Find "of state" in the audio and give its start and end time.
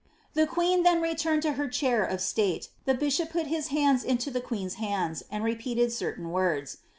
2.03-2.69